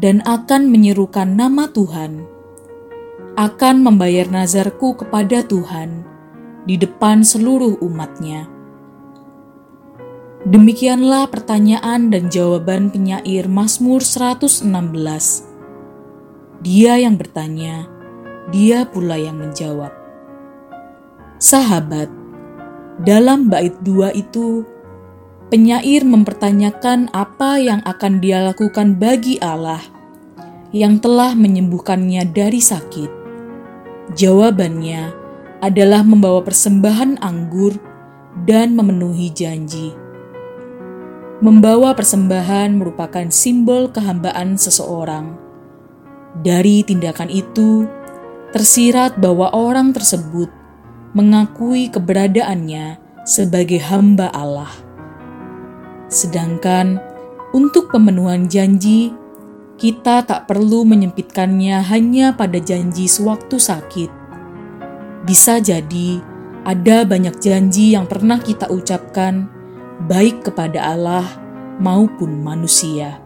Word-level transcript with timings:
dan 0.00 0.24
akan 0.24 0.72
menyerukan 0.72 1.28
nama 1.28 1.68
Tuhan. 1.68 2.24
Akan 3.36 3.84
membayar 3.84 4.24
nazarku 4.32 4.96
kepada 4.96 5.44
Tuhan 5.44 6.07
di 6.68 6.76
depan 6.76 7.24
seluruh 7.24 7.80
umatnya. 7.80 8.44
Demikianlah 10.44 11.32
pertanyaan 11.32 12.12
dan 12.12 12.28
jawaban 12.28 12.92
penyair 12.92 13.48
Mazmur 13.48 14.04
116. 14.04 14.68
Dia 16.60 17.00
yang 17.00 17.16
bertanya, 17.16 17.88
dia 18.52 18.84
pula 18.84 19.16
yang 19.16 19.40
menjawab. 19.40 19.90
Sahabat, 21.40 22.12
dalam 23.00 23.48
bait 23.48 23.72
dua 23.80 24.12
itu, 24.12 24.68
penyair 25.48 26.04
mempertanyakan 26.04 27.08
apa 27.16 27.56
yang 27.56 27.80
akan 27.88 28.20
dia 28.20 28.44
lakukan 28.44 29.00
bagi 29.00 29.40
Allah 29.40 29.80
yang 30.76 31.00
telah 31.00 31.32
menyembuhkannya 31.32 32.28
dari 32.28 32.60
sakit. 32.60 33.10
Jawabannya 34.12 35.27
adalah 35.58 36.06
membawa 36.06 36.42
persembahan 36.46 37.18
anggur 37.18 37.74
dan 38.46 38.78
memenuhi 38.78 39.34
janji. 39.34 39.90
Membawa 41.38 41.94
persembahan 41.94 42.74
merupakan 42.78 43.26
simbol 43.30 43.90
kehambaan 43.90 44.58
seseorang. 44.58 45.38
Dari 46.42 46.82
tindakan 46.82 47.30
itu, 47.30 47.86
tersirat 48.50 49.18
bahwa 49.18 49.50
orang 49.54 49.94
tersebut 49.94 50.50
mengakui 51.14 51.90
keberadaannya 51.90 52.98
sebagai 53.22 53.78
hamba 53.86 54.30
Allah. 54.34 54.70
Sedangkan 56.08 56.98
untuk 57.54 57.92
pemenuhan 57.92 58.48
janji, 58.48 59.12
kita 59.78 60.26
tak 60.26 60.50
perlu 60.50 60.82
menyempitkannya 60.82 61.86
hanya 61.86 62.34
pada 62.34 62.58
janji 62.58 63.06
sewaktu 63.06 63.56
sakit, 63.62 64.10
bisa 65.24 65.58
jadi 65.58 66.20
ada 66.68 67.06
banyak 67.08 67.40
janji 67.40 67.96
yang 67.96 68.04
pernah 68.04 68.36
kita 68.38 68.68
ucapkan, 68.68 69.48
baik 70.04 70.44
kepada 70.44 70.94
Allah 70.94 71.26
maupun 71.80 72.44
manusia. 72.44 73.22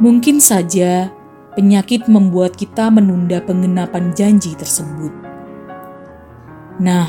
Mungkin 0.00 0.40
saja 0.40 1.08
penyakit 1.56 2.06
membuat 2.06 2.56
kita 2.56 2.92
menunda 2.92 3.40
pengenapan 3.42 4.12
janji 4.12 4.52
tersebut. 4.54 5.12
Nah, 6.80 7.08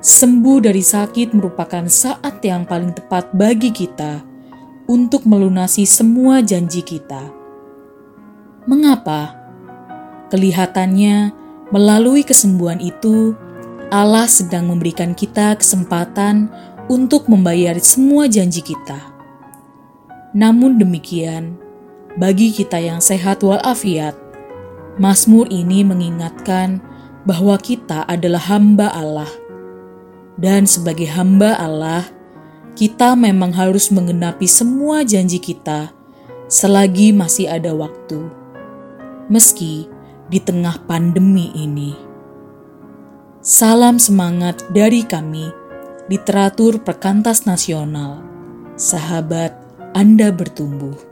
sembuh 0.00 0.58
dari 0.60 0.84
sakit 0.84 1.32
merupakan 1.32 1.84
saat 1.88 2.44
yang 2.44 2.68
paling 2.68 2.92
tepat 2.92 3.32
bagi 3.32 3.72
kita 3.72 4.20
untuk 4.90 5.24
melunasi 5.24 5.86
semua 5.88 6.44
janji 6.44 6.84
kita. 6.84 7.32
Mengapa? 8.68 9.38
Kelihatannya 10.28 11.32
Melalui 11.70 12.26
kesembuhan 12.26 12.82
itu, 12.82 13.38
Allah 13.90 14.26
sedang 14.26 14.70
memberikan 14.70 15.14
kita 15.14 15.54
kesempatan 15.54 16.50
untuk 16.90 17.30
membayar 17.30 17.78
semua 17.78 18.26
janji 18.26 18.62
kita. 18.62 18.98
Namun 20.34 20.82
demikian, 20.82 21.54
bagi 22.18 22.50
kita 22.50 22.78
yang 22.82 22.98
sehat 22.98 23.46
walafiat, 23.46 24.18
Mazmur 24.98 25.46
ini 25.50 25.86
mengingatkan 25.86 26.82
bahwa 27.22 27.54
kita 27.58 28.02
adalah 28.10 28.42
hamba 28.50 28.90
Allah. 28.90 29.30
Dan 30.34 30.66
sebagai 30.66 31.06
hamba 31.06 31.54
Allah, 31.54 32.10
kita 32.74 33.14
memang 33.14 33.54
harus 33.54 33.94
menggenapi 33.94 34.50
semua 34.50 35.06
janji 35.06 35.38
kita 35.38 35.94
selagi 36.50 37.14
masih 37.14 37.46
ada 37.46 37.70
waktu. 37.70 38.26
Meski 39.30 39.86
di 40.30 40.38
tengah 40.38 40.78
pandemi 40.86 41.50
ini. 41.58 41.90
Salam 43.42 43.98
semangat 43.98 44.62
dari 44.70 45.02
kami, 45.02 45.50
literatur 46.06 46.78
perkantas 46.78 47.50
nasional. 47.50 48.22
Sahabat, 48.78 49.58
Anda 49.90 50.30
bertumbuh. 50.30 51.09